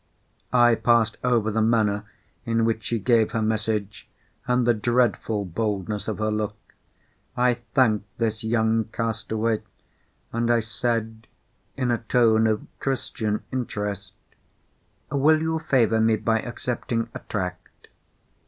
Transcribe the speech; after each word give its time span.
I 0.51 0.73
passed 0.73 1.17
over 1.23 1.51
the 1.51 1.61
manner 1.61 2.05
in 2.43 2.65
which 2.65 2.85
she 2.85 2.97
gave 2.97 3.33
her 3.33 3.41
message, 3.43 4.09
and 4.47 4.65
the 4.65 4.73
dreadful 4.73 5.45
boldness 5.45 6.07
of 6.07 6.17
her 6.17 6.31
look. 6.31 6.55
I 7.37 7.59
thanked 7.75 8.07
this 8.17 8.43
young 8.43 8.85
castaway; 8.85 9.61
and 10.33 10.49
I 10.49 10.59
said, 10.59 11.27
in 11.77 11.91
a 11.91 11.99
tone 11.99 12.47
of 12.47 12.65
Christian 12.79 13.43
interest, 13.51 14.13
"Will 15.11 15.39
you 15.39 15.59
favour 15.59 16.01
me 16.01 16.15
by 16.15 16.39
accepting 16.39 17.07
a 17.13 17.19
tract?" 17.29 17.87